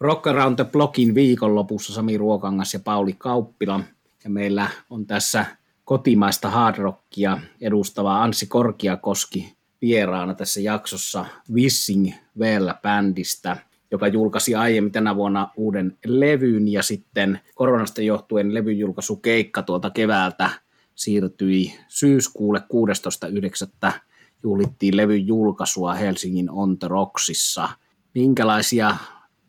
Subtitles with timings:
[0.00, 3.80] Rock Around the Blockin viikonlopussa Sami Ruokangas ja Pauli Kauppila.
[4.24, 5.46] Ja meillä on tässä
[5.84, 13.56] kotimaista hard rockia edustava Anssi Korkiakoski vieraana tässä jaksossa Wissing Well-bändistä,
[13.90, 20.50] joka julkaisi aiemmin tänä vuonna uuden levyn ja sitten koronasta johtuen levyjulkaisukeikka tuolta keväältä
[20.94, 22.62] siirtyi syyskuulle
[23.86, 23.92] 16.9.
[24.42, 27.68] juhlittiin levyn julkaisua Helsingin On The Rocksissa.
[28.14, 28.96] Minkälaisia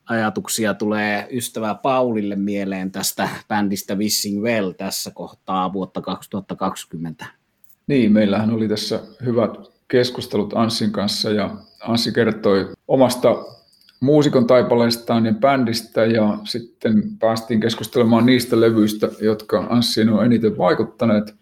[0.10, 7.26] ajatuksia tulee ystävä Paulille mieleen tästä bändistä Wissing Well tässä kohtaa vuotta 2020?
[7.88, 9.52] Niin, meillähän oli tässä hyvät
[9.88, 13.36] keskustelut Anssin kanssa ja Anssi kertoi omasta
[14.00, 21.36] muusikon taipaleistaan ja bändistä ja sitten päästiin keskustelemaan niistä levyistä, jotka Anssiin on eniten vaikuttaneet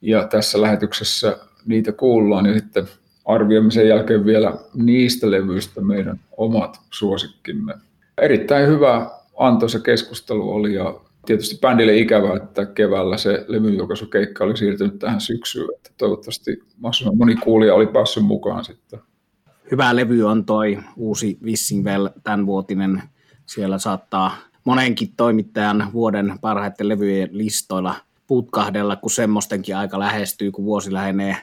[0.00, 2.88] ja tässä lähetyksessä niitä kuullaan ja sitten
[3.24, 7.74] arvioimme sen jälkeen vielä niistä levyistä meidän omat suosikkimme.
[8.22, 14.98] Erittäin hyvä antoisa keskustelu oli ja tietysti bändille ikävä, että keväällä se levyjulkaisukeikka oli siirtynyt
[14.98, 15.68] tähän syksyyn.
[15.76, 19.00] Että toivottavasti mahdollisimman moni kuulija oli päässyt mukaan sitten.
[19.70, 23.02] Hyvä levy on toi uusi Wissingwell tämänvuotinen.
[23.46, 27.94] Siellä saattaa monenkin toimittajan vuoden parhaiten levyjen listoilla
[28.26, 31.36] putkahdella, kun semmoistenkin aika lähestyy, kun vuosi lähenee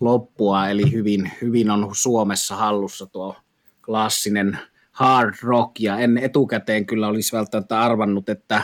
[0.00, 0.68] loppua.
[0.68, 3.36] Eli hyvin, hyvin on Suomessa hallussa tuo
[3.84, 4.58] klassinen
[4.96, 8.62] hard rock, ja en etukäteen kyllä olisi välttämättä arvannut, että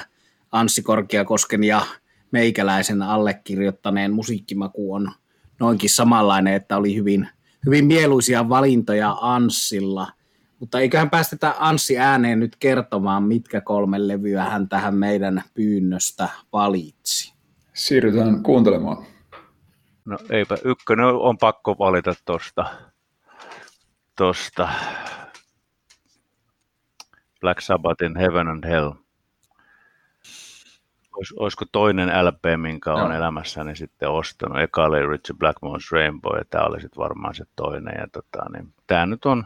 [0.53, 1.83] Anssi Korkeakosken ja
[2.31, 5.13] meikäläisen allekirjoittaneen musiikkimaku on
[5.61, 7.29] noinkin samanlainen, että oli hyvin,
[7.67, 10.13] hyvin mieluisia valintoja Anssilla.
[10.61, 17.35] Mutta eiköhän päästetä Anssi ääneen nyt kertomaan, mitkä kolme levyä hän tähän meidän pyynnöstä valitsi.
[17.75, 19.07] Siirrytään kuuntelemaan.
[20.05, 22.65] No eipä, ykkönen on pakko valita tuosta
[24.17, 24.69] tosta
[27.43, 28.91] Black Sabbathin Heaven and Hell.
[31.17, 33.17] Olis, olisiko toinen LP, minkä olen no.
[33.17, 34.61] elämässäni sitten ostanut.
[34.61, 37.95] Eka oli Richard Blackmore's Rainbow ja tämä oli sitten varmaan se toinen.
[37.99, 39.45] Ja tota, niin, tämä nyt on,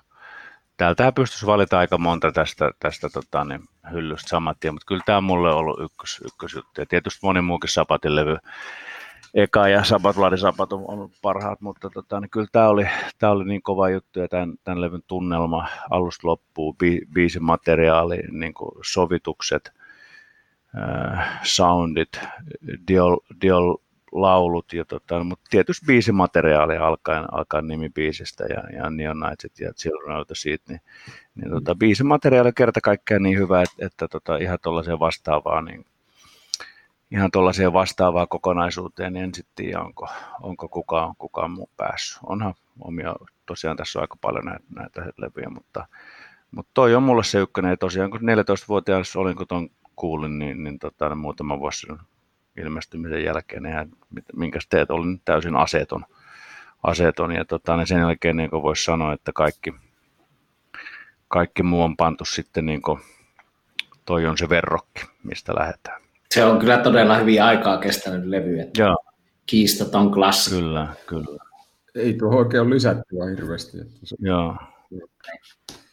[0.77, 3.61] täältä pystyisi valita aika monta tästä, tästä tota, niin,
[3.93, 6.81] hyllystä samat tien, mutta kyllä tämä on mulle ollut ykkös, ykkösjuttu.
[6.81, 8.37] Ja tietysti moni muukin Sabatin levy
[9.37, 12.87] eka ja Sabat Vladi Sabat on ollut parhaat, mutta tota, niin kyllä tämä oli,
[13.19, 18.19] tämä oli niin kova juttu ja tämän, tämän levyn tunnelma alusta loppuu, bi, biisin materiaali,
[18.31, 19.73] niin kuin sovitukset,
[20.79, 22.21] äh, soundit,
[22.89, 23.77] diol, diol
[24.13, 30.17] laulut, ja tota, mutta tietysti biisimateriaali alkaen, alkaen nimibiisistä ja, ja Neon Nightsit ja Children
[30.17, 30.81] of the Seed, niin,
[31.35, 35.85] niin tota, biisimateriaali kerta kaikkiaan niin hyvä, että, että tota, ihan tuollaiseen vastaavaa niin
[37.11, 40.09] ihan tuollaiseen vastaavaan kokonaisuuteen, niin en sitten tiedä, onko,
[40.43, 42.19] onko kukaan, kukaan muu päässyt.
[42.27, 43.15] Onhan omia,
[43.47, 45.87] tosiaan tässä on aika paljon näitä, näitä levyjä, mutta,
[46.50, 50.65] mutta toi on mulle se ykkönen, ja tosiaan kun 14-vuotias olin, kun tuon kuulin, niin,
[50.65, 51.87] niin tota, muutama vuosi
[52.56, 53.97] ilmestymisen jälkeen, niin
[54.37, 56.05] minkä teet, olin täysin aseton,
[56.83, 59.75] aseton ja tota, niin sen jälkeen niin voisi sanoa, että kaikki,
[61.28, 63.00] kaikki muu on pantu sitten, niin kuin,
[64.05, 66.06] toi on se verrokki, mistä lähdetään.
[66.31, 68.97] Se on kyllä todella hyvin aikaa kestänyt levy, että Joo.
[69.47, 70.51] kiistaton klassi.
[70.51, 71.45] Kyllä, kyllä.
[71.95, 73.81] Ei tuo oikein ole lisättyä hirveästi.
[73.81, 74.17] Että se...
[74.19, 74.57] Joo.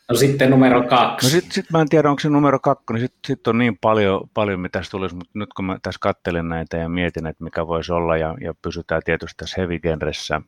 [0.09, 1.27] No sitten numero kaksi.
[1.27, 3.77] No sitten sit mä en tiedä, onko se numero kaksi, niin sitten sit on niin
[3.77, 7.43] paljon, paljon mitä tässä tulisi, mutta nyt kun mä tässä kattelin näitä ja mietin, että
[7.43, 10.41] mikä voisi olla, ja, ja pysytään tietysti tässä heavy genressä,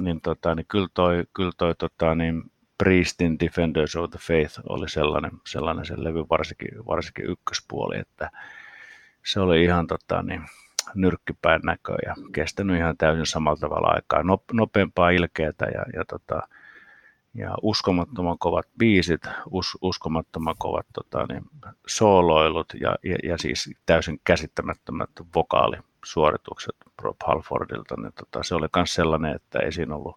[0.00, 2.42] niin, tota, niin kyllä toi, kyllä toi tota, niin
[2.78, 8.30] Priestin Defenders of the Faith oli sellainen, sellainen se levy, varsinkin, varsinkin ykköspuoli, että,
[9.24, 10.42] se oli ihan tota, niin,
[10.94, 14.22] nyrkkipäin näköä ja kestänyt ihan täysin samalla tavalla aikaa.
[14.22, 16.42] No, nopeampaa ilkeätä ja, ja, tota,
[17.34, 21.44] ja uskomattoman kovat biisit, us, uskomattoman kovat tota, niin,
[21.86, 27.94] sooloilut ja, ja, ja, siis täysin käsittämättömät vokaalisuoritukset Rob Halfordilta.
[27.96, 30.16] Niin, tota, se oli myös sellainen, että ei siinä ollut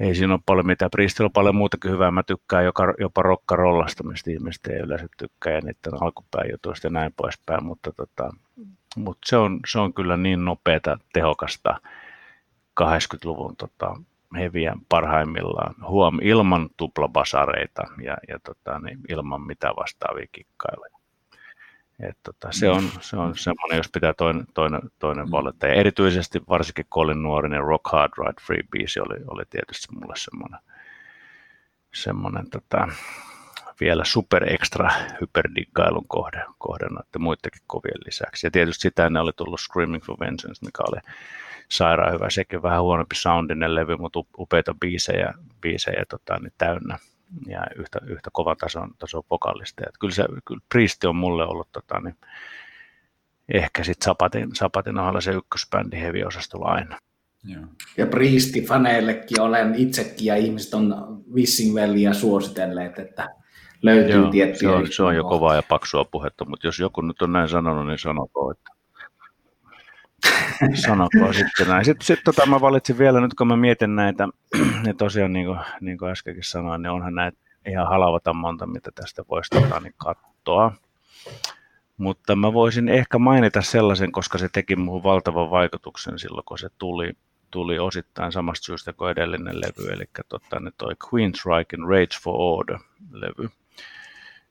[0.00, 0.90] ei siinä ole paljon mitään.
[0.90, 2.10] Priestillä on paljon muutakin hyvää.
[2.10, 6.90] Mä tykkään joka, jopa rokkarollasta, mistä ihmiset ei yleensä tykkää ja niiden alkupään jutuista ja
[6.90, 8.30] näin poispäin, mutta, tota,
[8.96, 11.80] mutta se, on, se on kyllä niin nopeata, tehokasta
[12.80, 13.96] 80-luvun tota,
[14.36, 15.74] heviä parhaimmillaan.
[15.88, 20.95] Huom, ilman tuplabasareita ja, ja tota, niin, ilman mitä vastaavia kikkailuja.
[22.00, 25.66] Et tota, se on, se on semmoinen, jos pitää toinen, toinen, toinen valita.
[25.66, 30.60] Ja erityisesti varsinkin Colin Nuorinen Rock Hard Ride Free biisi oli, oli tietysti mulle semmoinen,
[31.94, 32.88] semmoinen tota,
[33.80, 34.90] vielä super extra
[35.20, 38.46] hyperdiggailun kohde, kohde noiden muidenkin kovien lisäksi.
[38.46, 41.00] Ja tietysti sitä ne oli tullut Screaming for Vengeance, mikä oli
[41.68, 42.30] sairaan hyvä.
[42.30, 46.98] Sekin vähän huonompi soundinen levy, mutta upeita biisejä, biisejä tota, niin täynnä,
[47.46, 49.82] ja yhtä, yhtä kova tason, tason vokallista.
[49.86, 52.16] Että kyllä, se, kyllä Priesti on mulle ollut tota, niin
[53.48, 56.98] ehkä sitten Sapatin, Sapatin ohella se ykkösbändi heavy-osastolla aina.
[57.44, 57.64] Joo.
[57.96, 60.94] Ja Priesti-faneillekin olen itsekin ja ihmiset on
[61.34, 63.28] Wissingvellia suositelleet, että
[63.82, 64.70] löytyy Joo, tiettyjä.
[64.70, 67.48] Se on, se on jo kovaa ja paksua puhetta, mutta jos joku nyt on näin
[67.48, 68.70] sanonut, niin sanokoon, että
[70.74, 71.84] sanokoon sitten näin.
[71.84, 74.28] Sitten, sitten tota, mä valitsin vielä, nyt kun mä mietin näitä,
[74.84, 78.90] niin tosiaan niin kuin, niin kuin äskenkin sanoin, niin onhan näitä ihan halavata monta, mitä
[78.94, 80.72] tästä voisi tota, niin katsoa.
[81.96, 86.68] Mutta mä voisin ehkä mainita sellaisen, koska se teki muuhun valtavan vaikutuksen silloin, kun se
[86.78, 87.12] tuli,
[87.50, 93.48] tuli osittain samasta syystä kuin edellinen levy, eli tota, ne toi Queenstrike Rage for Order-levy.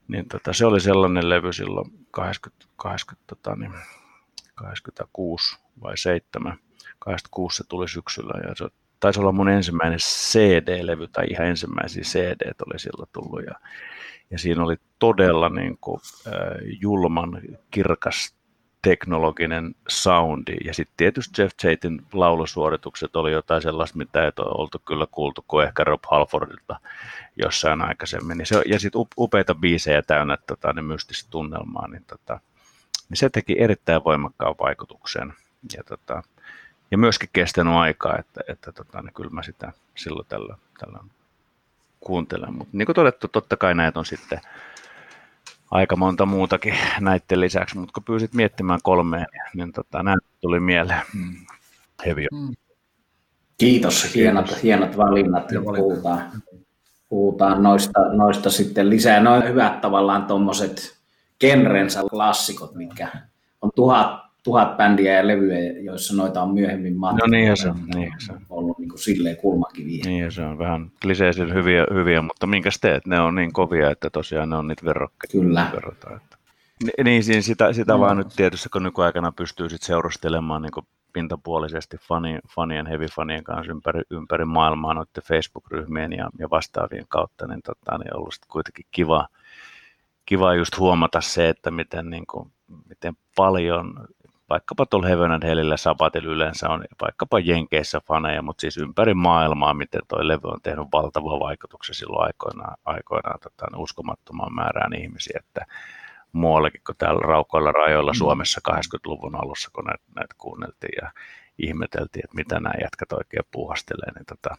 [0.08, 3.72] Niin tota, se oli sellainen levy silloin 80, 80, tota, niin,
[4.54, 6.58] 86 vai 7.
[6.98, 8.68] 86 se tuli syksyllä ja se
[9.00, 13.54] taisi olla mun ensimmäinen CD-levy tai ihan ensimmäisiä CD oli silloin tullut ja,
[14.30, 16.32] ja siinä oli todella niin kuin, äh,
[16.80, 18.36] julman kirkas
[18.88, 20.56] teknologinen soundi.
[20.64, 25.44] Ja sitten tietysti Jeff Chatin laulusuoritukset oli jotain sellaista, mitä ei ole oltu kyllä kuultu
[25.48, 26.80] kuin ehkä Rob Halfordilta
[27.36, 28.38] jossain aikaisemmin.
[28.38, 32.40] Ja, se, ja sitten upeita biisejä täynnä tota, niin mystistä tunnelmaa, niin, tota,
[33.08, 35.32] niin se teki erittäin voimakkaan vaikutuksen.
[35.76, 36.22] Ja, tota,
[36.90, 40.98] ja myöskin kestänyt aikaa, että, että tota, niin kyllä mä sitä silloin tällä, tällä
[42.00, 42.54] kuuntelen.
[42.54, 44.40] Mutta niin kuin todettu, totta kai näitä on sitten
[45.70, 51.02] aika monta muutakin näiden lisäksi, mutta kun pyysit miettimään kolmeen, niin tota, näin tuli mieleen.
[51.14, 51.46] Mm.
[52.06, 52.26] Heavy.
[52.32, 52.56] Mm.
[53.58, 54.62] Kiitos, hienot, Kiitos.
[54.62, 56.30] hienot valinnat ja puhutaan,
[57.08, 59.20] puhutaan noista, noista sitten lisää.
[59.20, 60.96] Noin hyvät tavallaan tuommoiset
[61.40, 63.08] genrensä klassikot, mitkä
[63.62, 67.26] on tuhat tuhat bändiä ja levyjä, joissa noita on myöhemmin matkalla.
[67.26, 67.76] No niin se on.
[67.94, 68.40] Niin, se on.
[68.50, 70.02] ollut niin kuin silleen kulmakiviä.
[70.06, 73.06] Niin se on vähän kliseisen hyviä, hyviä, mutta minkäs teet?
[73.06, 75.32] Ne on niin kovia, että tosiaan ne on niitä verrokkeja.
[75.32, 75.70] Kyllä.
[75.72, 76.36] Verrataan, että.
[77.04, 78.00] Niin, siinä sitä, sitä no.
[78.00, 84.02] vaan nyt tietysti, kun nykyaikana pystyy sit seurustelemaan niin pintapuolisesti fani, fanien, heavy-fanien kanssa ympäri,
[84.10, 89.28] ympäri maailmaa noiden Facebook-ryhmien ja, ja vastaavien kautta, niin, tota, niin on ollut kuitenkin kiva,
[90.26, 92.52] kiva just huomata se, että miten, niin kuin,
[92.88, 94.08] miten paljon
[94.50, 99.74] vaikkapa tuolla Heaven and Hellillä Sabatilla yleensä on vaikkapa Jenkeissä faneja, mutta siis ympäri maailmaa,
[99.74, 105.66] miten tuo levy on tehnyt valtavan vaikutuksen silloin aikoinaan, aikoinaan tota, uskomattomaan määrään ihmisiä, että
[106.32, 108.18] muuallekin kuin täällä raukoilla rajoilla mm.
[108.18, 111.10] Suomessa 80-luvun alussa, kun näitä, näitä kuunneltiin ja
[111.58, 114.56] ihmeteltiin, että mitä nämä jätkät oikein puuhastelee, niin tota,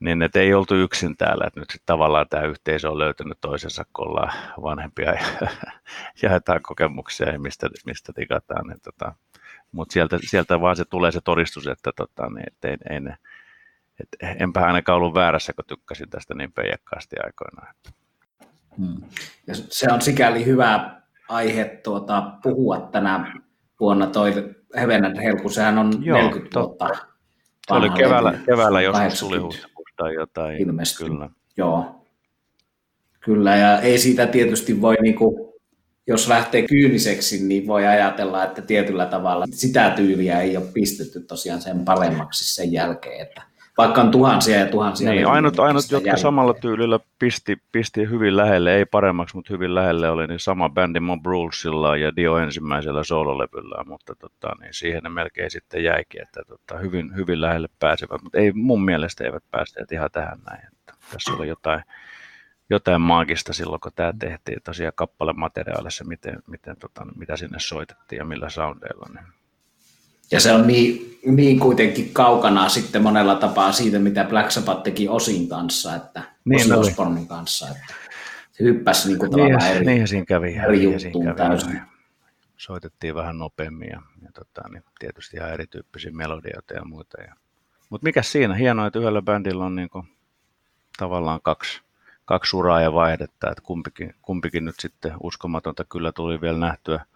[0.00, 3.84] niin että ei oltu yksin täällä, että nyt sitten tavallaan tämä yhteisö on löytänyt toisensa,
[3.92, 4.32] kun ollaan
[4.62, 5.48] vanhempia ja
[6.22, 8.66] jaetaan kokemuksia ja mistä, mistä tigataan.
[8.66, 9.14] Niin tota,
[9.72, 13.16] Mutta sieltä, sieltä vaan se tulee se todistus, että tota, niin, et ei, ei ne,
[14.00, 17.74] et enpä ainakaan ollut väärässä, kun tykkäsin tästä niin peijakkaasti aikoinaan.
[18.78, 19.08] Hmm.
[19.46, 23.40] Ja se on sikäli hyvä aihe tuota, puhua tänä
[23.80, 26.84] vuonna toi Heaven Helku, sehän on Joo, 40 totta.
[26.84, 27.06] vuotta.
[27.66, 29.38] Se oli keväällä, keväällä joskus tuli
[29.96, 30.62] tai jotain.
[30.62, 31.08] Ilmestyi.
[31.08, 31.30] Kyllä.
[31.56, 32.06] Joo.
[33.20, 35.52] Kyllä, ja ei siitä tietysti voi, niin kuin,
[36.06, 41.62] jos lähtee kyyniseksi, niin voi ajatella, että tietyllä tavalla sitä tyyliä ei ole pistetty tosiaan
[41.62, 43.42] sen paremmaksi sen jälkeen, että
[43.78, 45.10] vaikka on tuhansia ja tuhansia.
[45.10, 46.22] Niin, ainut, ainut jotka jälkeen.
[46.22, 51.00] samalla tyylillä pisti, pisti hyvin lähelle, ei paremmaksi, mutta hyvin lähelle oli niin sama bändi
[51.00, 56.42] Mob Rulesilla ja Dio ensimmäisellä soololevyllä, mutta tota, niin siihen ne melkein sitten jäikin, että
[56.48, 60.66] tota, hyvin, hyvin lähelle pääsevät, mutta ei mun mielestä eivät päässeet ihan tähän näin.
[60.72, 61.82] Että tässä oli jotain,
[62.70, 68.24] jotain maagista silloin, kun tämä tehtiin tosiaan kappalemateriaalissa, miten, miten, tota, mitä sinne soitettiin ja
[68.24, 69.06] millä soundeilla.
[69.14, 69.26] Niin
[70.30, 75.08] ja se on niin, niin kuitenkin kaukana sitten monella tapaa siitä, mitä Black Sabbath teki
[75.08, 77.94] Osin kanssa, että niin Osbornin kanssa, että
[78.52, 81.80] se hyppäsi niin kuin niin, eri, niin siinä kävi, eri niin juttuun kävi, täysin.
[82.56, 87.22] Soitettiin vähän nopeammin ja, ja tota, niin tietysti ihan erityyppisiä melodioita ja muita.
[87.22, 87.34] Ja,
[87.90, 88.54] mutta mikä siinä?
[88.54, 90.06] Hienoa, että yhdellä bändillä on niin kuin,
[90.98, 91.80] tavallaan kaksi,
[92.24, 97.04] kaksi uraa ja vaihdetta, että kumpikin, kumpikin nyt sitten uskomatonta kyllä tuli vielä nähtyä–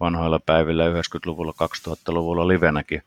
[0.00, 1.54] vanhoilla päivillä 90-luvulla,
[1.88, 3.02] 2000-luvulla livenäkin,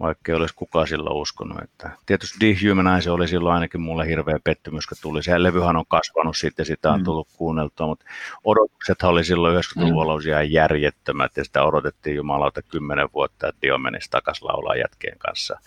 [0.00, 1.62] vaikka ei olisi kukaan silloin uskonut.
[1.62, 5.22] Että tietysti Dehumanize oli silloin ainakin mulle hirveä pettymys, kun tuli.
[5.22, 7.04] Se levyhän on kasvanut sitten, sitä on mm.
[7.04, 8.04] tullut kuunneltua, mutta
[8.44, 10.28] odotukset oli silloin 90-luvulla mm.
[10.28, 15.58] ihan järjettömät, ja sitä odotettiin jumalauta kymmenen vuotta, että Dio menisi takaisin laulaa jätkeen kanssa.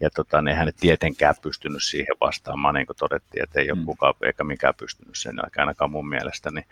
[0.00, 3.78] Ja tota, ne eihän ne tietenkään pystynyt siihen vastaamaan, niin kuin todettiin, että ei ole
[3.78, 3.84] mm.
[3.84, 6.50] kukaan eikä mikään pystynyt sen, ainakaan mun mielestä.
[6.50, 6.66] Niin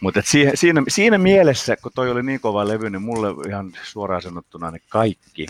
[0.00, 4.22] mutta siinä, siinä, siinä mielessä, kun toi oli niin kova levy, niin mulle ihan suoraan
[4.22, 5.46] sanottuna ne kaikki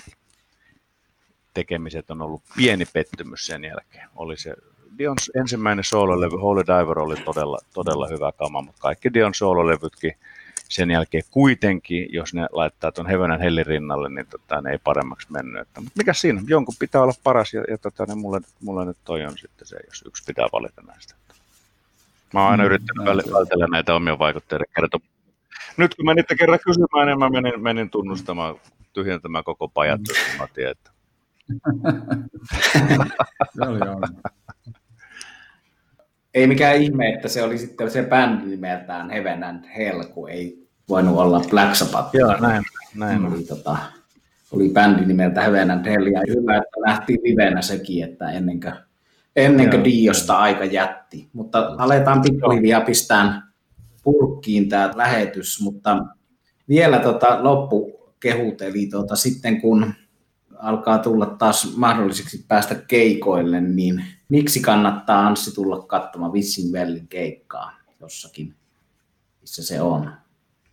[1.55, 4.09] tekemiset on ollut pieni pettymys sen jälkeen.
[4.17, 4.55] Oli se
[4.99, 10.13] Dions ensimmäinen soololevy Holy Diver oli todella, todella hyvä kama, mutta kaikki Dion soololevytkin
[10.69, 15.33] sen jälkeen kuitenkin, jos ne laittaa tuon Heaven Hellin rinnalle, niin tota, ne ei paremmaksi
[15.33, 15.63] mennyt.
[15.63, 16.43] Että, mutta mikä siinä?
[16.47, 19.77] Jonkun pitää olla paras ja, ja tota, ne mulle, mulle nyt toi on sitten se,
[19.87, 21.15] jos yksi pitää valita näistä.
[22.35, 25.01] Mä oon aina mm, yrittänyt vältellä näitä omia vaikutteiden kertoa.
[25.77, 28.57] Nyt kun menitte kerran kysymään, niin mä menin, menin tunnustamaan,
[28.93, 30.39] tyhjentämään koko pajat, mm.
[30.39, 30.91] mä tiedän, että
[36.35, 40.69] ei mikään ihme, että se oli sitten se bändi nimeltään Heaven and Hell, kun ei
[40.89, 42.15] voinut olla Black Sabbath.
[42.15, 42.63] Joo, näin.
[42.97, 43.27] näin.
[43.27, 43.77] Oli, tota,
[44.53, 48.75] oli bändi nimeltä Heaven and Hell, ja hyvä, että nähtiin livenä sekin, että ennen kuin,
[49.37, 51.29] ennen kuin Diosta aika jätti.
[51.33, 53.43] Mutta aletaan pikkuhiljaa pistään
[54.05, 55.99] purkkiin tämä lähetys, mutta
[56.69, 59.95] vielä tota loppukehut, eli tota, sitten kun
[60.65, 67.73] alkaa tulla taas mahdolliseksi päästä keikoille, niin miksi kannattaa Anssi tulla katsomaan Vissin Vellin keikkaa
[68.01, 68.55] jossakin,
[69.41, 70.11] missä se on?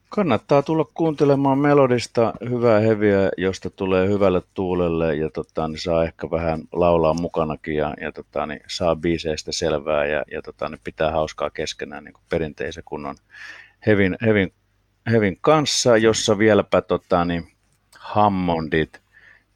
[0.09, 6.31] Kannattaa tulla kuuntelemaan melodista hyvää heviä, josta tulee hyvälle tuulelle ja tota, niin saa ehkä
[6.31, 11.11] vähän laulaa mukanakin ja, ja tota, niin saa biiseistä selvää ja, ja tota, niin pitää
[11.11, 13.15] hauskaa keskenään niin perinteisen kunnon
[13.87, 14.53] hevin, hevin,
[15.11, 17.51] hevin kanssa, jossa vieläpä tota, niin
[17.99, 19.00] Hammondit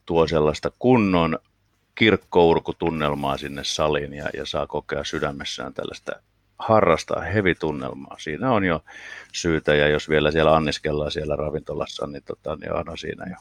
[0.06, 1.40] tuo sellaista kunnon
[1.96, 6.12] kirkkourkutunnelmaa sinne saliin ja, ja saa kokea sydämessään tällaista
[6.60, 8.16] harrastaa hevitunnelmaa.
[8.20, 8.84] Siinä on jo
[9.34, 13.36] syytä, ja jos vielä siellä anniskellaan siellä ravintolassa, niin, tota, niin on siinä jo.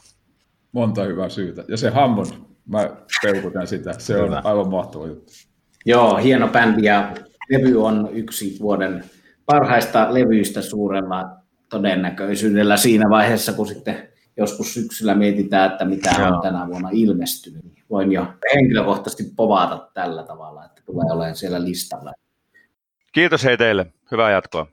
[0.71, 1.63] Monta hyvää syytä.
[1.67, 2.27] Ja se Hammond,
[2.69, 2.89] mä
[3.21, 4.37] peukutan sitä, se Hyvä.
[4.37, 5.31] on aivan mahtava juttu.
[5.85, 7.13] Joo, hieno bändi, ja
[7.49, 9.03] levy on yksi vuoden
[9.45, 11.23] parhaista levyistä suurella
[11.69, 16.27] todennäköisyydellä siinä vaiheessa, kun sitten joskus syksyllä mietitään, että mitä Joo.
[16.27, 21.63] on tänä vuonna ilmestynyt, niin voin jo henkilökohtaisesti povata tällä tavalla, että tulee olemaan siellä
[21.63, 22.13] listalla.
[23.11, 23.85] Kiitos hei teille.
[24.11, 24.67] Hyvää jatkoa.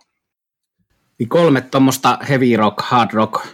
[1.18, 3.46] Niin kolme tuommoista heavy rock, hard rock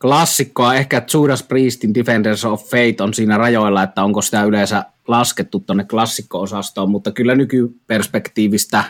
[0.00, 0.74] klassikkoa.
[0.74, 5.84] Ehkä Judas Priestin Defenders of Fate on siinä rajoilla, että onko sitä yleensä laskettu tuonne
[5.84, 8.84] klassikko-osastoon, mutta kyllä nykyperspektiivistä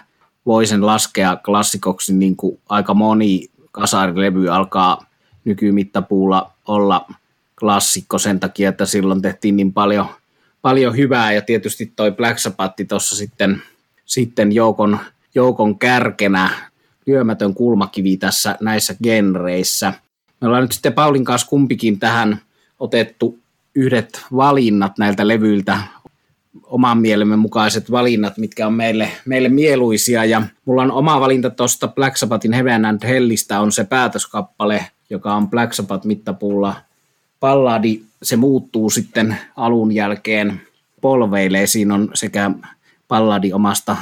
[0.46, 5.06] voi sen laskea klassikoksi, niin kuin aika moni kasarilevy alkaa
[5.46, 7.06] nykymittapuulla olla
[7.60, 10.06] klassikko sen takia, että silloin tehtiin niin paljon,
[10.62, 13.62] paljon hyvää ja tietysti toi Black Sabbath tuossa sitten,
[14.04, 14.98] sitten joukon,
[15.34, 16.50] joukon kärkenä
[17.06, 19.92] lyömätön kulmakivi tässä näissä genreissä.
[20.40, 22.40] Me ollaan nyt sitten Paulin kanssa kumpikin tähän
[22.80, 23.38] otettu
[23.74, 25.78] yhdet valinnat näiltä levyiltä,
[26.64, 30.24] oman mielemme mukaiset valinnat, mitkä on meille, meille mieluisia.
[30.24, 35.34] Ja mulla on oma valinta tuosta Black Sabbathin Heaven and Hellistä on se päätöskappale, joka
[35.34, 36.76] on Black Sabbath mittapuulla
[37.40, 38.00] palladi.
[38.22, 40.60] Se muuttuu sitten alun jälkeen
[41.00, 41.66] polveille.
[41.66, 42.50] Siinä on sekä
[43.08, 43.96] palladi omasta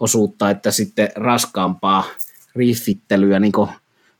[0.00, 2.04] osuutta että sitten raskaampaa
[2.56, 3.70] riffittelyä, niin kuin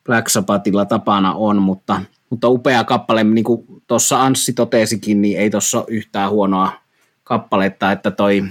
[0.05, 2.01] Black Sabbathilla tapana on, mutta,
[2.31, 6.73] mutta upea kappale, niin kuin tuossa Anssi totesikin, niin ei tuossa yhtään huonoa
[7.25, 8.45] kappaletta, että toi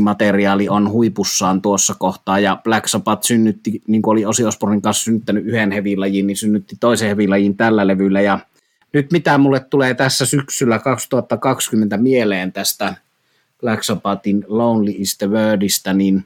[0.00, 5.04] materiaali on huipussaan tuossa kohtaa, ja Black Sabbath synnytti, niin kuin oli Osi Osbornin kanssa
[5.04, 8.38] synnyttänyt yhden hevilajin, niin synnytti toisen hevilajin tällä levyllä, ja
[8.92, 12.94] nyt mitä mulle tulee tässä syksyllä 2020 mieleen tästä
[13.60, 16.24] Black Sabbathin Lonely is the Wordista, niin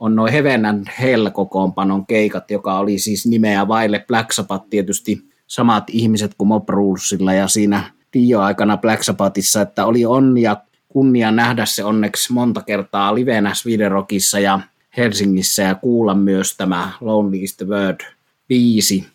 [0.00, 4.04] on noin Heaven and Hell kokoonpanon keikat, joka oli siis nimeä vaille.
[4.08, 10.04] Black Sabbath tietysti samat ihmiset kuin Mob Rulesilla ja siinä Dio-aikana Black Sabbathissa, että oli
[10.04, 10.56] onnia
[10.94, 14.60] kunnia nähdä se onneksi monta kertaa livenä Sweden Rockissa ja
[14.96, 18.00] Helsingissä ja kuulla myös tämä Lonely is the Word
[18.48, 19.06] biisi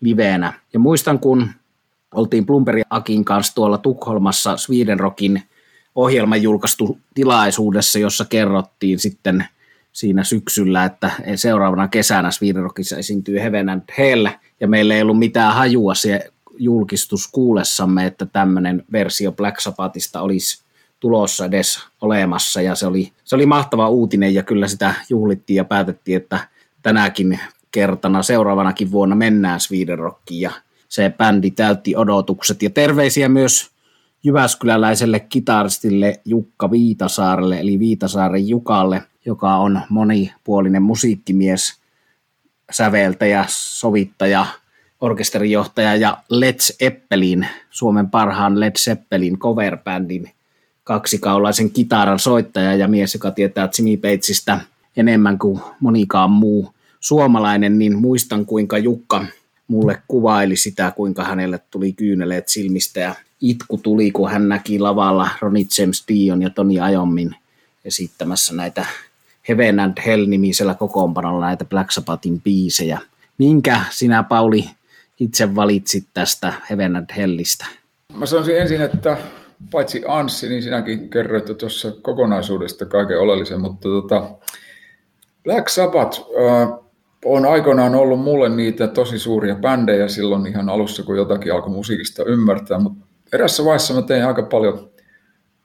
[0.00, 0.52] livenä.
[0.72, 1.48] Ja muistan, kun
[2.14, 5.42] oltiin Plumperi Akin kanssa tuolla Tukholmassa Sweden Rockin
[5.94, 9.44] ohjelman julkaistu tilaisuudessa, jossa kerrottiin sitten
[9.92, 14.28] siinä syksyllä, että seuraavana kesänä Sweden Rockissa esiintyy Heaven and Hell,
[14.60, 20.63] ja meillä ei ollut mitään hajua se julkistus kuulessamme, että tämmöinen versio Black Sabbathista olisi
[21.04, 22.60] tulossa edes olemassa.
[22.60, 26.48] Ja se oli, se oli mahtava uutinen ja kyllä sitä juhlittiin ja päätettiin, että
[26.82, 29.98] tänäkin kertana seuraavanakin vuonna mennään Sweden
[30.30, 30.50] ja
[30.88, 32.62] se bändi täytti odotukset.
[32.62, 33.70] Ja terveisiä myös
[34.22, 41.80] Jyväskyläläiselle kitaristille Jukka Viitasaarelle eli Viitasaaren Jukalle, joka on monipuolinen musiikkimies,
[42.70, 44.46] säveltäjä, sovittaja,
[45.00, 50.33] orkesterijohtaja ja Led Zeppelin, Suomen parhaan Led Zeppelin cover-bändin
[50.84, 54.60] kaksikaulaisen kitaran soittaja ja mies, joka tietää Jimmy Batesista
[54.96, 59.26] enemmän kuin monikaan muu suomalainen, niin muistan kuinka Jukka
[59.68, 65.28] mulle kuvaili sitä, kuinka hänelle tuli kyyneleet silmistä ja itku tuli, kun hän näki lavalla
[65.40, 67.36] Ronnie James Dion ja Tony Iommin
[67.84, 68.86] esittämässä näitä
[69.48, 72.98] Heaven and Hell-nimisellä kokoonpanolla näitä Black Sabbathin biisejä.
[73.38, 74.70] Minkä sinä, Pauli,
[75.20, 77.66] itse valitsit tästä Heaven and Hellistä?
[78.14, 79.16] Mä sanoisin ensin, että
[79.70, 84.30] paitsi Anssi, niin sinäkin kerroit tuossa kokonaisuudesta kaiken oleellisen, mutta tota,
[85.44, 86.78] Black Sabbath äh,
[87.24, 92.24] on aikoinaan ollut mulle niitä tosi suuria bändejä silloin ihan alussa, kun jotakin alkoi musiikista
[92.24, 94.90] ymmärtää, mutta erässä vaiheessa mä tein aika paljon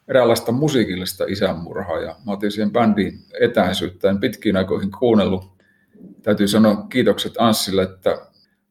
[0.08, 5.52] eräänlaista musiikillista isänmurhaa ja mä otin siihen bändiin etäisyyttä, en pitkiin aikoihin kuunnellut.
[6.22, 8.29] Täytyy sanoa kiitokset Anssille, että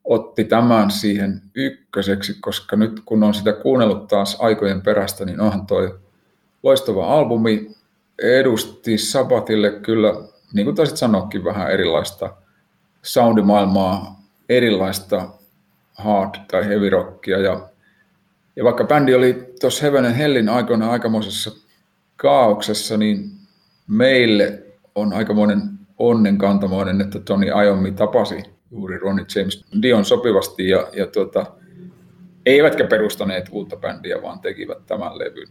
[0.08, 5.66] otti tämän siihen ykköseksi, koska nyt kun on sitä kuunnellut taas aikojen perästä, niin onhan
[5.66, 5.98] toi
[6.62, 7.70] loistava albumi.
[8.22, 10.14] Edusti Sabatille kyllä,
[10.54, 12.34] niin kuin taisit sanoakin, vähän erilaista
[13.02, 15.28] soundimaailmaa, erilaista
[15.94, 17.38] hard tai heavy rockia.
[17.38, 17.60] Ja,
[18.56, 21.50] ja vaikka bändi oli tuossa Heaven Hellin aikoina aikamoisessa
[22.16, 23.30] kaauksessa, niin
[23.88, 24.62] meille
[24.94, 25.60] on aikamoinen
[25.98, 31.46] onnenkantamoinen, että Tony Iommi tapasi juuri Ronnie James Dion sopivasti ja, ja tuota,
[32.46, 35.48] eivätkä perustaneet uutta bändiä, vaan tekivät tämän levyn.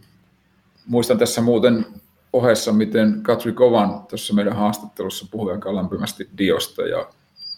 [0.86, 1.86] Muistan tässä muuten
[2.32, 7.08] ohessa, miten Katri Kovan tuossa meidän haastattelussa puhui aika lämpimästi Diosta ja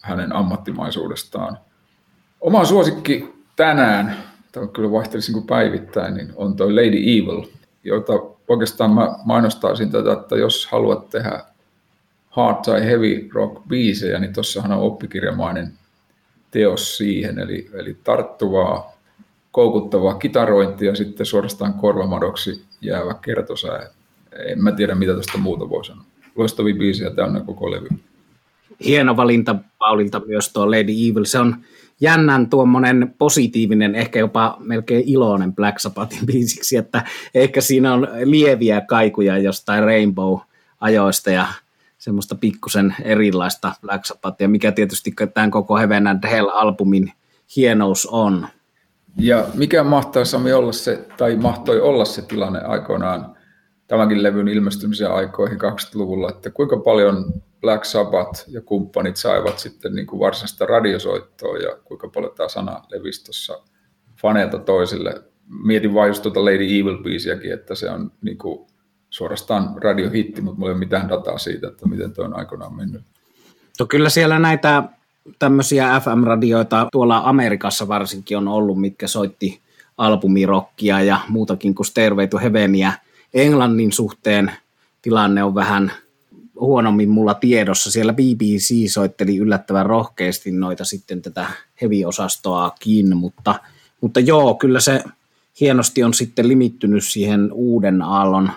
[0.03, 1.59] hänen ammattimaisuudestaan.
[2.41, 4.17] Oma suosikki tänään,
[4.53, 7.45] tämä kyllä vaihtelisin kuin päivittäin, niin on toi Lady Evil,
[7.85, 8.13] jota
[8.49, 11.45] oikeastaan mä mainostaisin tätä, että jos haluat tehdä
[12.31, 15.73] hard tai heavy rock biisejä, niin tuossahan on oppikirjamainen
[16.51, 18.93] teos siihen, eli, eli tarttuvaa,
[19.53, 23.87] koukuttavaa kitarointia ja sitten suorastaan korvamadoksi jäävä kertosää.
[24.47, 26.05] En mä tiedä, mitä tästä muuta voi sanoa.
[26.37, 27.89] Loistavia biisejä täynnä koko levy.
[28.85, 31.25] Hieno valinta Paulilta myös tuo Lady Evil.
[31.25, 31.57] Se on
[32.01, 38.81] jännän tuommoinen positiivinen, ehkä jopa melkein iloinen Black Sabbathin biisiksi, että ehkä siinä on lieviä
[38.81, 41.47] kaikuja jostain Rainbow-ajoista ja
[42.01, 47.13] semmoista pikkusen erilaista Black Sabbathia, mikä tietysti tämän koko Heaven and Hell-albumin
[47.57, 48.47] hienous on.
[49.17, 53.37] Ja mikä mahtaa Sami olla se, tai mahtoi olla se tilanne aikoinaan
[53.87, 60.07] tämänkin levyn ilmestymisen aikoihin 20-luvulla, että kuinka paljon Black Sabbath ja kumppanit saivat sitten niin
[60.07, 63.63] kuin varsinaista radiosoittoa ja kuinka paljon tämä sana levisi tuossa
[64.17, 65.23] faneilta toisille.
[65.65, 68.70] Mietin vain just tuota Lady Evil-biisiäkin, että se on niin kuin
[69.21, 73.03] suorastaan radiohitti, mutta mulla ei ole mitään dataa siitä, että miten tuo on aikoinaan mennyt.
[73.81, 74.83] No kyllä siellä näitä
[75.39, 79.61] tämmöisiä FM-radioita tuolla Amerikassa varsinkin on ollut, mitkä soitti
[79.99, 82.93] albumirokkia ja muutakin kuin Stairway to Heavenia.
[83.35, 84.53] Englannin suhteen
[85.03, 85.93] tilanne on vähän
[86.61, 87.91] huonommin mulla tiedossa.
[87.91, 91.47] Siellä BBC soitteli yllättävän rohkeasti noita sitten tätä
[91.83, 93.55] heavy-osastoakin, mutta,
[94.01, 95.05] mutta joo, kyllä se
[95.61, 98.51] hienosti on sitten limittynyt siihen uuden aallon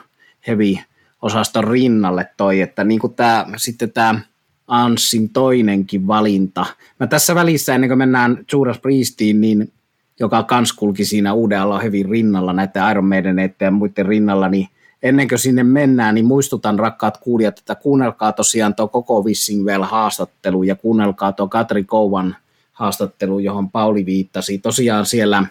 [0.47, 4.19] heavy-osaston rinnalle toi, että niin kuin tämä, sitten tämä
[4.67, 6.65] Anssin toinenkin valinta.
[6.99, 9.71] Mä tässä välissä, ennen kuin mennään Judas Priestiin, niin
[10.19, 14.67] joka kans kulki siinä uuden heavy rinnalla näiden Iron Maiden ja muiden rinnalla, niin
[15.03, 20.63] ennen kuin sinne mennään, niin muistutan rakkaat kuulijat, että kuunnelkaa tosiaan tuo koko Wissingwell haastattelu
[20.63, 22.35] ja kuunnelkaa tuo Katri Kouvan
[22.73, 24.57] haastattelu, johon Pauli viittasi.
[24.57, 25.45] Tosiaan siellä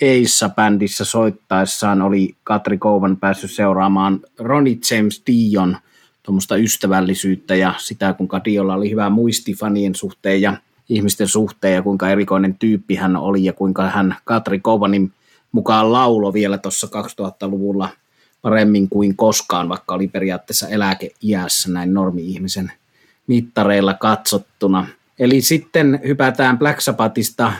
[0.00, 5.76] Eissa-bändissä soittaessaan oli Katri Kouvan päässyt seuraamaan Ronnie James Dion
[6.22, 10.56] tuommoista ystävällisyyttä ja sitä, kuinka Diolla oli hyvä muisti fanien suhteen ja
[10.88, 15.12] ihmisten suhteen ja kuinka erikoinen tyyppi hän oli ja kuinka hän Katri Kouvanin
[15.52, 17.88] mukaan laulo vielä tuossa 2000-luvulla–
[18.44, 22.72] paremmin kuin koskaan, vaikka oli periaatteessa eläkeiässä näin normi-ihmisen
[23.26, 24.86] mittareilla katsottuna.
[25.18, 27.52] Eli sitten hypätään Black Sabbathista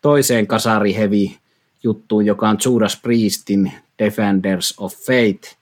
[0.00, 1.38] toiseen kasarihevi
[1.82, 5.56] juttuun, joka on Judas Priestin Defenders of Faith.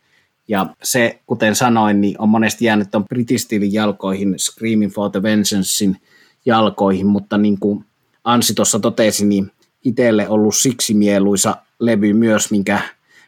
[0.49, 5.97] Ja se, kuten sanoin, niin on monesti jäänyt on British jalkoihin, Screaming for the Vengeancein
[6.47, 7.85] jalkoihin, mutta niin kuin
[8.25, 9.53] Ansi tuossa totesi, niin
[9.85, 12.81] itselle ollut siksi mieluisa levy myös, minkä,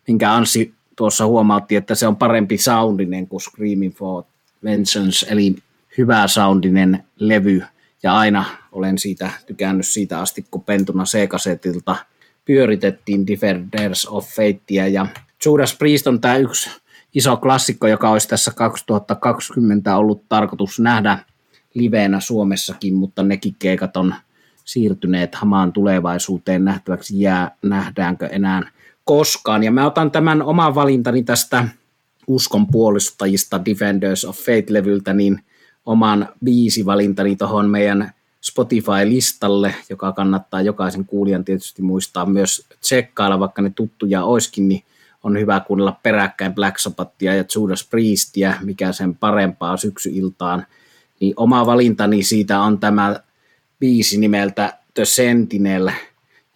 [0.09, 4.25] minkä Ansi tuossa huomautti, että se on parempi soundinen kuin Screaming for
[4.65, 5.57] Vengeance, eli
[5.99, 7.63] hyvä soundinen levy,
[8.03, 11.97] ja aina olen siitä tykännyt siitä asti, kun pentuna C-kasetilta
[12.49, 15.07] pyöritettiin Defenders of Fateia, ja
[15.45, 16.71] Judas Priest on tämä yksi
[17.15, 21.19] iso klassikko, joka olisi tässä 2020 ollut tarkoitus nähdä
[21.75, 24.15] liveenä Suomessakin, mutta nekin keikat on
[24.65, 28.63] siirtyneet hamaan tulevaisuuteen nähtäväksi jää, nähdäänkö enää
[29.05, 29.65] koskaan.
[29.65, 31.69] Ja mä otan tämän oman valintani tästä
[32.27, 35.41] uskon puolustajista Defenders of Fate-levyltä, niin
[35.87, 36.29] oman
[36.85, 44.25] valintani tuohon meidän Spotify-listalle, joka kannattaa jokaisen kuulijan tietysti muistaa myös tsekkailla, vaikka ne tuttuja
[44.25, 44.83] olisikin, niin
[45.25, 50.67] on hyvä kuunnella peräkkäin Black Sabbathia ja Judas Priestia, mikä sen parempaa syksyiltaan.
[51.21, 53.21] Niin oma valintani siitä on tämä
[53.81, 55.91] biisi nimeltä The Sentinel,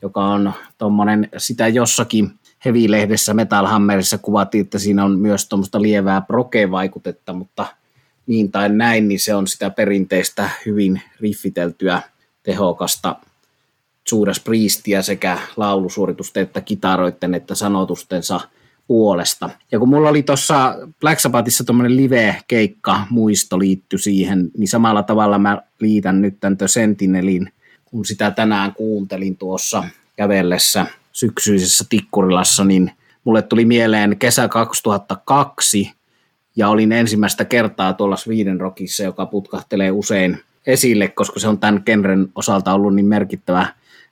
[0.03, 2.31] joka on tuommoinen, sitä jossakin
[2.65, 7.67] Heavy-lehdessä Metal Hammerissa kuvattiin, että siinä on myös tuommoista lievää proke-vaikutetta, mutta
[8.33, 12.03] niin tai näin, niin se on sitä perinteistä hyvin riffiteltyä,
[12.43, 13.17] tehokasta
[14.13, 18.41] Judas Priestia sekä laulusuoritusten että kitaroiden että sanotustensa
[18.87, 19.51] puolesta.
[19.73, 25.39] Ja kun mulla oli tuossa Black Sabbathissa tuommoinen live-keikka muisto liitty siihen, niin samalla tavalla
[25.39, 27.53] mä liitän nyt tämän The Sentinelin,
[27.85, 29.85] kun sitä tänään kuuntelin tuossa
[30.17, 32.91] kävellessä syksyisessä Tikkurilassa, niin
[33.25, 35.93] mulle tuli mieleen kesä 2002,
[36.57, 41.83] ja olin ensimmäistä kertaa tuolla Sweden Rockissa, joka putkahtelee usein esille, koska se on tämän
[41.87, 43.67] genren osalta ollut niin merkittävä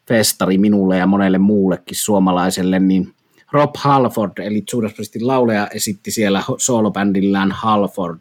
[0.08, 3.14] festari minulle ja monelle muullekin suomalaiselle, niin
[3.52, 8.20] Rob Halford, eli Judas Priestin lauleja, esitti siellä soolobändillään Halford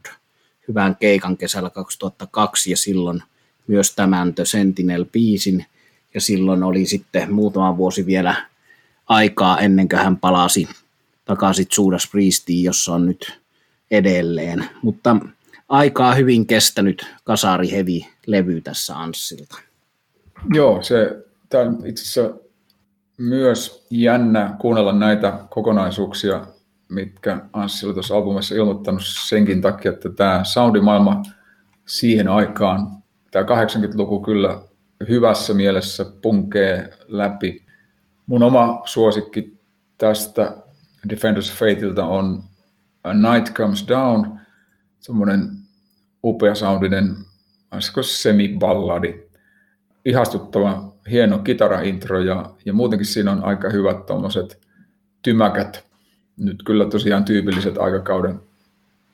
[0.68, 3.24] hyvän keikan kesällä 2002, ja silloin
[3.68, 5.66] myös tämän The Sentinel-biisin,
[6.14, 8.36] ja silloin oli sitten muutama vuosi vielä
[9.08, 10.68] aikaa ennen kuin hän palasi
[11.26, 13.40] takaisin Judas Priestiin, jossa on nyt
[13.92, 14.66] edelleen.
[14.82, 15.16] Mutta
[15.70, 19.58] aikaa hyvin kestänyt kasari hevi levy tässä Anssilta.
[20.54, 22.40] Joo, se tämä on itse asiassa
[23.18, 26.46] myös jännä kuunnella näitä kokonaisuuksia,
[26.90, 31.24] mitkä Anssi oli tuossa albumissa ilmoittanut senkin takia, että tämä soundimaailma
[31.86, 32.88] siihen aikaan,
[33.32, 34.62] tämä 80-luku kyllä
[35.10, 37.66] hyvässä mielessä punkee läpi.
[38.26, 39.58] Mun oma suosikki
[39.98, 40.58] tästä
[41.10, 42.44] Defenders of Fateilta on
[43.14, 44.40] Night Comes Down,
[45.00, 45.50] semmoinen
[46.24, 47.16] upea soundinen,
[47.72, 49.24] olisiko semiballadi,
[50.06, 54.62] ihastuttava hieno kitaraintro ja, ja muutenkin siinä on aika hyvät tuommoiset
[55.22, 55.86] tymäkät,
[56.38, 58.40] nyt kyllä tosiaan tyypilliset aikakauden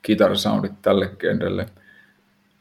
[0.01, 1.65] kitarasoundit tälle genrelle.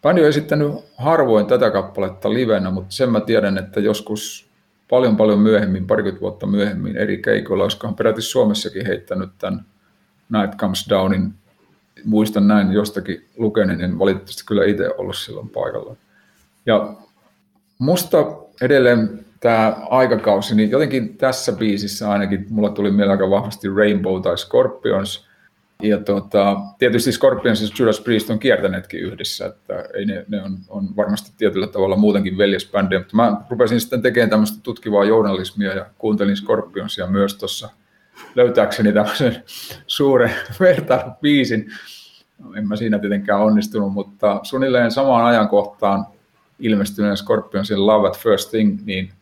[0.03, 4.51] Bändi on esittänyt harvoin tätä kappaletta livenä, mutta sen mä tiedän, että joskus
[4.90, 9.64] paljon paljon myöhemmin, parikymmentä vuotta myöhemmin eri keikoilla, olisikohan peräti Suomessakin heittänyt tämän
[10.33, 11.35] Night Comes Downin.
[12.05, 15.97] Muistan näin jostakin lukeneen, en valitettavasti kyllä itse ollut silloin paikalla.
[16.67, 16.95] Ja
[17.79, 18.17] musta
[18.61, 24.39] edelleen tämä aikakausi, niin jotenkin tässä biisissä ainakin mulla tuli mieleen aika vahvasti Rainbow tai
[24.39, 25.27] Scorpions.
[25.83, 30.59] Ja tota, tietysti Scorpions ja Judas Priest on kiertäneetkin yhdessä, että ei ne, ne on,
[30.69, 35.87] on, varmasti tietyllä tavalla muutenkin veljesbändejä, mutta mä rupesin sitten tekemään tämmöistä tutkivaa journalismia ja
[35.99, 37.69] kuuntelin Scorpionsia myös tuossa
[38.35, 39.42] löytääkseni tämmöisen
[39.87, 41.70] suuren vertailubiisin.
[42.38, 46.07] No, en mä siinä tietenkään onnistunut, mutta suunnilleen samaan ajankohtaan
[46.59, 49.12] ilmestyneen Scorpionsin Love at First Thing, niin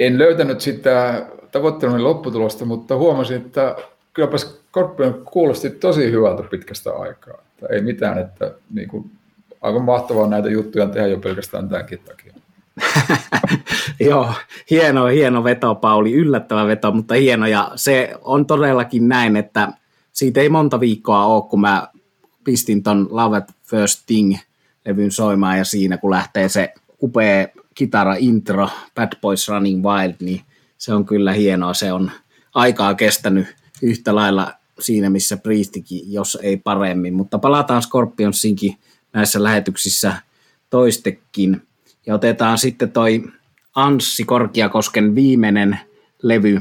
[0.00, 3.76] en löytänyt sitä tavoittelun lopputulosta, mutta huomasin, että
[4.12, 7.34] kylläpä Scorpion kuulosti tosi hyvältä pitkästä aikaa.
[7.34, 9.10] Että ei mitään, että niin kuin,
[9.60, 12.31] aivan mahtavaa näitä juttuja tehdä jo pelkästään tämänkin takia.
[14.08, 14.34] Joo,
[14.70, 19.72] hieno, hieno veto Pauli, yllättävä veto, mutta hieno ja se on todellakin näin, että
[20.12, 21.88] siitä ei monta viikkoa ole, kun mä
[22.44, 24.36] pistin ton Love at First Thing
[24.86, 30.40] levyn soimaan ja siinä kun lähtee se upea kitara intro Bad Boys Running Wild, niin
[30.78, 31.74] se on kyllä hienoa.
[31.74, 32.10] Se on
[32.54, 33.46] aikaa kestänyt
[33.82, 37.14] yhtä lailla siinä, missä Priestikin, jos ei paremmin.
[37.14, 38.76] Mutta palataan Scorpionsinkin
[39.12, 40.14] näissä lähetyksissä
[40.70, 41.62] toistekin.
[42.06, 43.24] Ja otetaan sitten toi
[43.74, 45.80] Anssi Korkiakosken viimeinen
[46.22, 46.60] levy,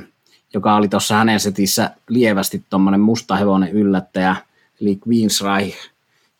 [0.53, 4.35] joka oli tuossa hänen setissä lievästi tuommoinen musta hevonen yllättäjä,
[4.81, 5.89] eli Queensryche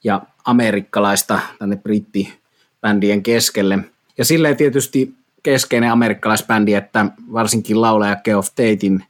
[0.04, 3.80] ja amerikkalaista tänne brittibändien keskelle.
[4.18, 9.04] Ja silleen tietysti keskeinen amerikkalaisbändi, että varsinkin laulaja Geoff Tatein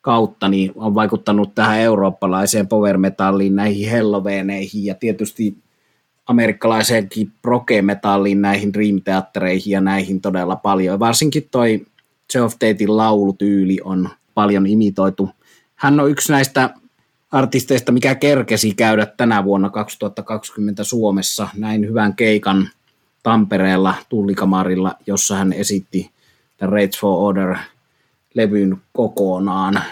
[0.00, 5.56] kautta niin on vaikuttanut tähän eurooppalaiseen power metalliin, näihin helloveeneihin ja tietysti
[6.28, 10.98] amerikkalaiseenkin proke-metalliin, näihin dream teattereihin ja näihin todella paljon.
[10.98, 11.86] Varsinkin toi
[12.32, 15.30] Geoff Tatein laulutyyli on paljon imitoitu.
[15.74, 16.70] Hän on yksi näistä
[17.32, 22.68] artisteista, mikä kerkesi käydä tänä vuonna 2020 Suomessa näin hyvän keikan
[23.22, 26.10] Tampereella Tullikamarilla, jossa hän esitti
[26.56, 29.82] tämän Rage for Order-levyn kokonaan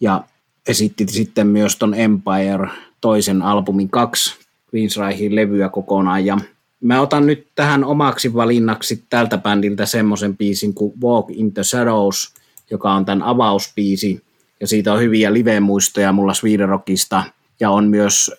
[0.00, 0.24] ja
[0.68, 2.68] esitti sitten myös ton Empire
[3.00, 4.41] toisen albumin kaksi
[4.74, 6.26] Queensrychin levyä kokonaan.
[6.26, 6.38] Ja
[6.82, 12.34] Mä otan nyt tähän omaksi valinnaksi tältä bändiltä semmoisen biisin kuin Walk in the Shadows,
[12.70, 14.22] joka on tämän avauspiisi,
[14.60, 17.24] ja siitä on hyviä live-muistoja mulla Sweden Rockista,
[17.60, 18.30] ja on myös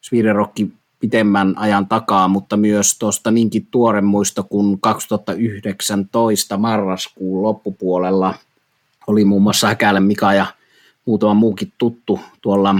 [0.00, 8.34] Sweden Rocki pitemmän ajan takaa, mutta myös tuosta niinkin tuore muisto, kun 2019 marraskuun loppupuolella
[9.06, 10.46] oli muun muassa Häkälän Mika ja
[11.06, 12.74] muutama muukin tuttu tuolla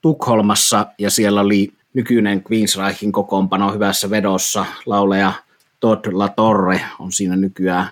[0.00, 4.66] Tukholmassa, ja siellä oli nykyinen Queensrychin kokoonpano hyvässä vedossa.
[4.86, 5.32] Lauleja
[5.80, 7.88] Todd Latorre on siinä nykyään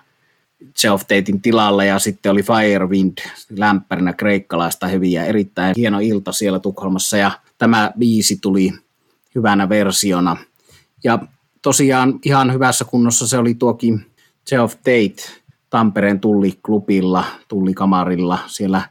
[0.81, 3.17] Geoff Tatein tilalla ja sitten oli Firewind
[3.57, 5.25] lämpärinä kreikkalaista heviä.
[5.25, 8.73] Erittäin hieno ilta siellä Tukholmassa ja tämä biisi tuli
[9.35, 10.37] hyvänä versiona.
[11.03, 11.19] Ja
[11.61, 14.05] tosiaan ihan hyvässä kunnossa se oli tuokin
[14.49, 18.81] Geoff Tate Tampereen tulliklubilla, tullikamarilla siellä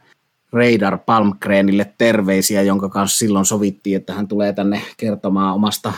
[0.51, 5.93] Radar Palmgrenille terveisiä, jonka kanssa silloin sovittiin, että hän tulee tänne kertomaan omasta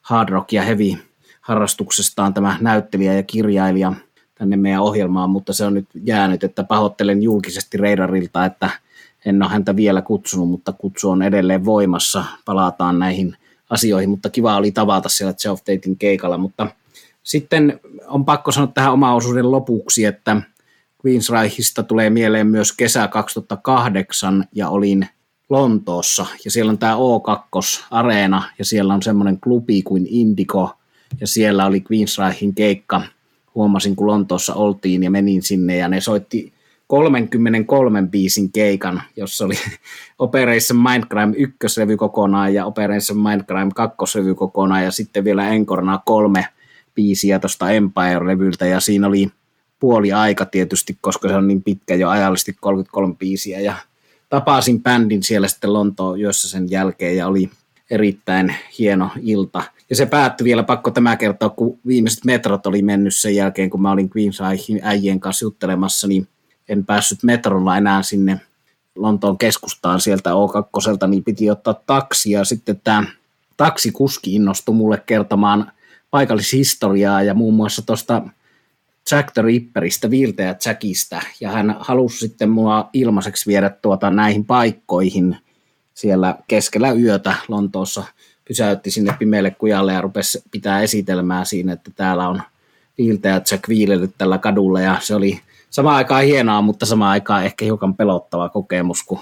[0.00, 0.94] hard rock ja heavy
[1.40, 3.92] harrastuksestaan tämä näyttelijä ja kirjailija
[4.34, 8.70] tänne meidän ohjelmaan, mutta se on nyt jäänyt, että pahoittelen julkisesti Radarilta, että
[9.26, 12.24] en ole häntä vielä kutsunut, mutta kutsu on edelleen voimassa.
[12.44, 13.36] Palataan näihin
[13.70, 16.66] asioihin, mutta kiva oli tavata siellä Geoff Tatein keikalla, mutta
[17.22, 20.42] sitten on pakko sanoa tähän oma osuuden lopuksi, että
[21.06, 25.08] Queensrychista tulee mieleen myös kesä 2008 ja olin
[25.48, 30.78] Lontoossa ja siellä on tämä O2-areena ja siellä on semmoinen klubi kuin Indigo
[31.20, 33.02] ja siellä oli Queensrychin keikka.
[33.54, 36.52] Huomasin, kun Lontoossa oltiin ja menin sinne ja ne soitti
[36.86, 39.54] 33 biisin keikan, jossa oli
[40.18, 46.46] Operation Mindcrime ykköslevy kokonaan ja Operation Mindcrime kakkoslevy kokonaan ja sitten vielä enkorna kolme
[46.94, 49.30] biisiä tuosta Empire-levyltä ja siinä oli
[49.80, 53.74] puoli aika tietysti, koska se on niin pitkä jo ajallisesti 33 biisiä ja
[54.28, 57.50] tapasin bändin siellä sitten Lontoon yössä sen jälkeen ja oli
[57.90, 59.62] erittäin hieno ilta.
[59.90, 63.82] Ja se päättyi vielä, pakko tämä kertoa, kun viimeiset metrot oli mennyt sen jälkeen, kun
[63.82, 64.44] mä olin Queen's
[64.82, 66.28] äijien kanssa juttelemassa, niin
[66.68, 68.40] en päässyt metrolla enää sinne
[68.96, 72.44] Lontoon keskustaan sieltä O2, niin piti ottaa taksia.
[72.44, 73.04] Sitten tämä
[73.56, 75.72] taksikuski innostui mulle kertomaan
[76.10, 78.22] paikallishistoriaa ja muun muassa tuosta
[79.12, 85.36] Jack the Ripperistä, Viiltä Jackista, ja hän halusi sitten mua ilmaiseksi viedä tuota näihin paikkoihin
[85.94, 88.04] siellä keskellä yötä Lontoossa.
[88.48, 92.42] Pysäytti sinne pimeälle kujalle ja rupesi pitää esitelmää siinä, että täällä on
[92.98, 95.40] Viiltä ja Jack viilellyt tällä kadulla, ja se oli
[95.70, 99.20] samaan aikaan hienoa, mutta samaan aikaan ehkä hiukan pelottava kokemus, kun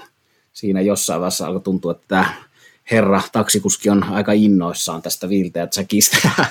[0.53, 2.25] siinä jossain vaiheessa alkoi tuntua, että tämä
[2.91, 6.45] herra taksikuski on aika innoissaan tästä viilteä ja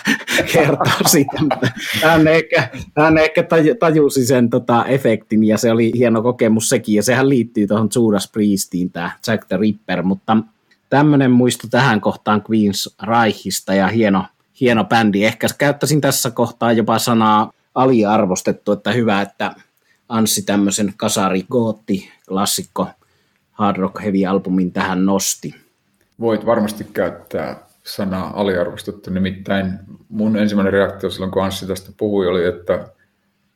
[0.52, 1.68] kertoo siitä, mutta
[2.02, 3.44] hän ehkä, hän ehkä
[3.78, 8.30] tajusi sen tota, efektin ja se oli hieno kokemus sekin ja sehän liittyy tuohon Judas
[8.32, 10.36] Priestiin tämä Jack the Ripper, mutta
[10.90, 14.24] tämmöinen muisto tähän kohtaan Queens Reichista ja hieno,
[14.60, 15.24] hieno bändi.
[15.24, 19.54] Ehkä käyttäisin tässä kohtaa jopa sanaa aliarvostettu, että hyvä, että
[20.08, 21.46] Anssi tämmöisen kasari
[22.28, 22.86] klassikko
[23.52, 25.65] hard rock heavy albumin tähän nosti
[26.20, 29.10] voit varmasti käyttää sanaa aliarvostettu.
[29.10, 29.72] Nimittäin
[30.08, 32.88] mun ensimmäinen reaktio silloin, kun Anssi tästä puhui, oli, että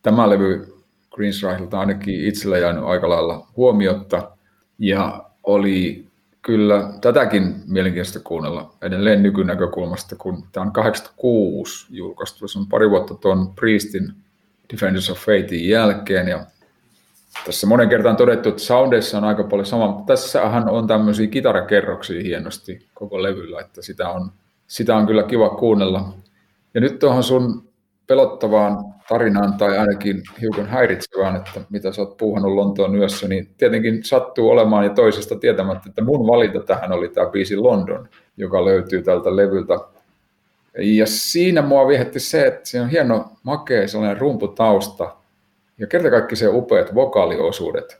[0.02, 0.76] tämä levy
[1.14, 4.30] Greensrahilta ainakin itsellä jäänyt aika lailla huomiotta.
[4.78, 6.06] Ja oli
[6.42, 12.48] kyllä tätäkin mielenkiintoista kuunnella edelleen nykynäkökulmasta, kun tämä on 86 julkaistu.
[12.48, 14.12] Se on pari vuotta tuon Priestin
[14.72, 16.46] Defenders of Fatein jälkeen ja
[17.46, 22.86] tässä monen kertaan todettu, että soundeissa on aika paljon sama, tässähän on tämmöisiä kitarakerroksia hienosti
[22.94, 24.32] koko levyllä, että sitä on,
[24.66, 26.12] sitä on kyllä kiva kuunnella.
[26.74, 27.70] Ja nyt tuohon sun
[28.06, 34.04] pelottavaan tarinaan tai ainakin hiukan häiritsevään, että mitä sä oot puuhannut Lontoon yössä, niin tietenkin
[34.04, 39.02] sattuu olemaan ja toisesta tietämättä, että mun valinta tähän oli tämä biisi London, joka löytyy
[39.02, 39.74] tältä levyltä.
[40.78, 45.16] Ja siinä mua viehätti se, että siinä on hieno makea sellainen rumputausta,
[45.80, 45.86] ja
[46.34, 47.98] se upeat vokaaliosuudet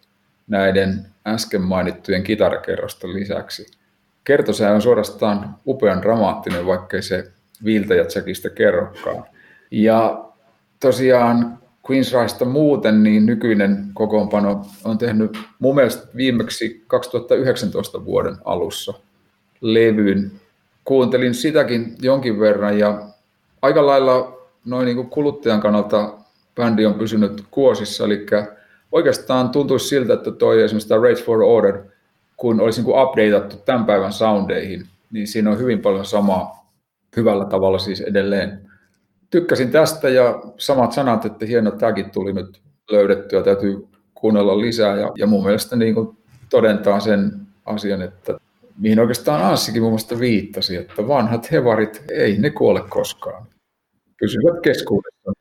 [0.49, 3.67] näiden äsken mainittujen kitarakerrosten lisäksi.
[4.25, 7.31] Kertosää on suorastaan upean dramaattinen, vaikkei se
[7.65, 9.25] viiltä ja tsekistä kerrokaan.
[9.71, 10.25] Ja
[10.81, 11.59] tosiaan
[11.91, 18.95] Queensrysta muuten, niin nykyinen kokoonpano on tehnyt mun mielestä viimeksi 2019 vuoden alussa
[19.61, 20.33] levyn.
[20.85, 23.03] Kuuntelin sitäkin jonkin verran ja
[23.63, 26.20] aika lailla noin niin kuluttajan kannalta
[26.61, 28.27] bändi on pysynyt kuosissa, eli
[28.93, 31.83] oikeastaan tuntuisi siltä, että toi esimerkiksi tämä Rage for Order,
[32.37, 36.73] kun olisi niin updateattu tämän päivän soundeihin, niin siinä on hyvin paljon samaa
[37.17, 38.71] hyvällä tavalla siis edelleen.
[39.31, 45.11] Tykkäsin tästä ja samat sanat, että hieno tämäkin tuli nyt löydettyä, täytyy kuunnella lisää ja,
[45.19, 46.17] ja mun mielestä niin kuin
[46.51, 47.33] todentaa sen
[47.67, 48.39] asian, että
[48.79, 53.47] mihin oikeastaan Anssikin mun mielestä viittasi, että vanhat hevarit, ei ne kuole koskaan.
[54.21, 55.33] Pysyvät keskuudessa.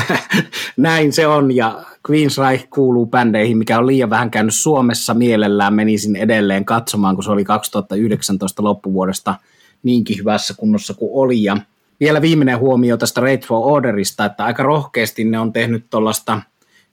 [0.76, 5.14] Näin se on, ja Queensryche kuuluu bändeihin, mikä on liian vähän käynyt Suomessa.
[5.14, 9.34] Mielellään menisin edelleen katsomaan, kun se oli 2019 loppuvuodesta
[9.82, 11.42] niinkin hyvässä kunnossa kuin oli.
[11.42, 11.56] Ja
[12.00, 16.40] vielä viimeinen huomio tästä for Orderista, että aika rohkeasti ne on tehnyt tuollaista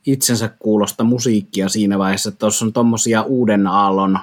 [0.05, 4.19] itsensä kuulosta musiikkia siinä vaiheessa, että tuossa on tuommoisia uuden aallon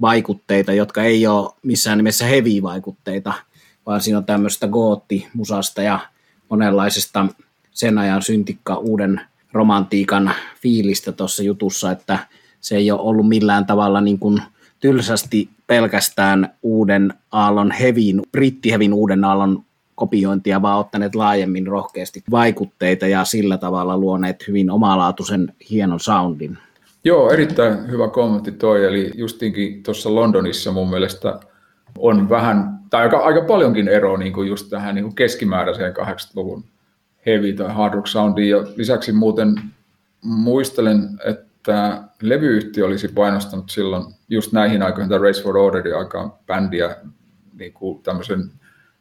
[0.00, 3.32] vaikutteita, jotka ei ole missään nimessä heavy-vaikutteita,
[3.86, 5.98] vaan siinä on tämmöistä gootti-musasta ja
[6.50, 7.26] monenlaisesta
[7.74, 9.20] sen ajan syntikka uuden
[9.52, 10.30] romantiikan
[10.62, 12.18] fiilistä tuossa jutussa, että
[12.60, 14.42] se ei ole ollut millään tavalla niin kuin
[14.80, 23.24] tylsästi pelkästään uuden aallon hevin, brittihevin uuden aallon kopiointia, vaan ottaneet laajemmin rohkeasti vaikutteita ja
[23.24, 26.58] sillä tavalla luoneet hyvin omalaatuisen hienon soundin.
[27.04, 31.40] Joo, erittäin hyvä kommentti toi, eli justinkin tuossa Londonissa mun mielestä
[31.98, 36.64] on vähän, tai aika, aika paljonkin eroa niin kuin just tähän niin kuin keskimääräiseen 80-luvun
[37.26, 39.54] heavy tai hard rock soundiin, ja lisäksi muuten
[40.22, 46.96] muistelen, että levyyhtiö olisi painostanut silloin just näihin aikoihin, tai Race for Orderin aikaan bändiä
[47.58, 48.50] niin kuin tämmöisen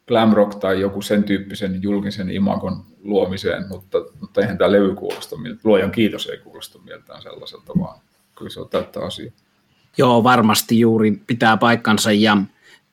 [0.07, 5.37] glam rock tai joku sen tyyppisen julkisen imagon luomiseen, mutta, mutta eihän tämä levy kuulosta
[5.37, 5.61] miltä.
[5.63, 7.99] Luojan kiitos ei kuulosta miltään sellaiselta, vaan
[8.37, 9.31] kyllä se on täyttä asia.
[9.97, 12.37] Joo, varmasti juuri pitää paikkansa ja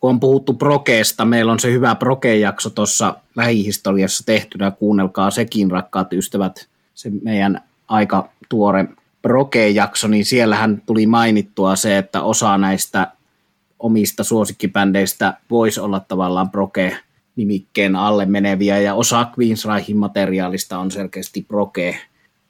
[0.00, 6.12] kun on puhuttu prokeesta, meillä on se hyvä proke-jakso tuossa lähihistoriassa tehtynä, kuunnelkaa sekin rakkaat
[6.12, 8.88] ystävät, se meidän aika tuore
[9.22, 13.12] proke-jakso, niin siellähän tuli mainittua se, että osa näistä
[13.78, 16.96] omista suosikkibändeistä voisi olla tavallaan proke
[17.36, 18.78] nimikkeen alle meneviä.
[18.78, 21.98] Ja osa Queensrychin materiaalista on selkeästi proke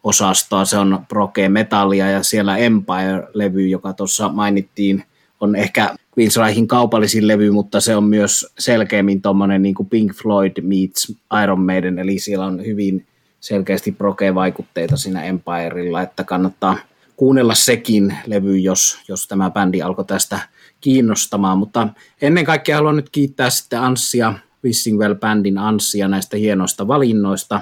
[0.04, 5.04] osastoa, se on proke metallia ja siellä Empire-levy, joka tuossa mainittiin,
[5.40, 11.16] on ehkä Queensrychin kaupallisin levy, mutta se on myös selkeämmin tuommoinen niin Pink Floyd meets
[11.42, 13.06] Iron Maiden, eli siellä on hyvin
[13.40, 16.78] selkeästi proke-vaikutteita siinä Empirella, että kannattaa
[17.16, 20.40] kuunnella sekin levy, jos, jos tämä bändi alkoi tästä
[20.80, 21.88] kiinnostamaan, mutta
[22.22, 27.60] ennen kaikkea haluan nyt kiittää sitten Anssia, Wissingwell Bandin Anssia näistä hienoista valinnoista.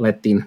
[0.00, 0.44] Alettiin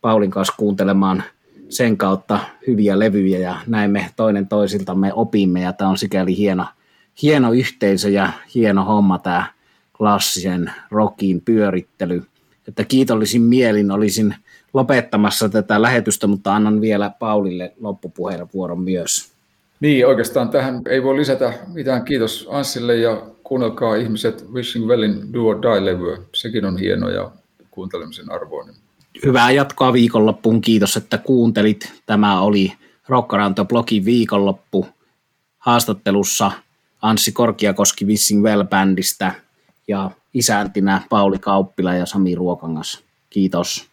[0.00, 1.22] Paulin kanssa kuuntelemaan
[1.68, 6.66] sen kautta hyviä levyjä ja näemme toinen toisiltamme opimme ja tämä on sikäli hieno,
[7.22, 9.46] hieno yhteisö ja hieno homma tämä
[9.96, 12.22] klassisen rockin pyörittely.
[12.68, 14.34] Että kiitollisin mielin olisin
[14.74, 19.32] lopettamassa tätä lähetystä, mutta annan vielä Paulille loppupuheenvuoron myös.
[19.80, 22.04] Niin, oikeastaan tähän ei voi lisätä mitään.
[22.04, 26.18] Kiitos Anssille ja kuunnelkaa ihmiset Wishing Wellin Do or Die-levyä.
[26.34, 27.30] Sekin on hieno ja
[27.70, 28.74] kuuntelemisen arvoinen.
[29.24, 30.60] Hyvää jatkoa viikonloppuun.
[30.60, 31.92] Kiitos, että kuuntelit.
[32.06, 32.72] Tämä oli
[33.08, 34.86] Rock Around the Blogin viikonloppu
[35.58, 36.52] haastattelussa
[37.02, 39.32] Anssi Korkiakoski Wishing Well-bändistä
[39.88, 43.04] ja isäntinä Pauli Kauppila ja Sami Ruokangas.
[43.30, 43.91] Kiitos.